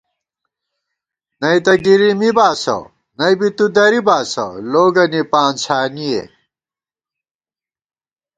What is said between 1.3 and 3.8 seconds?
نئ تہ گِری می باسہ نئ بی تُو